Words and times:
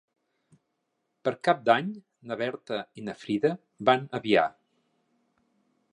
Per 1.27 1.33
Cap 1.47 1.59
d'Any 1.69 1.91
na 2.31 2.39
Berta 2.41 2.81
i 3.03 3.07
na 3.11 3.17
Frida 3.25 3.55
van 3.91 4.09
a 4.21 4.25
Biar. 4.25 4.49